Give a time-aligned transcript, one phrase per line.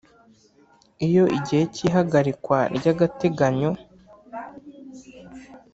[1.07, 3.71] Iyo igihe cy ihagarikwa ry agateganyo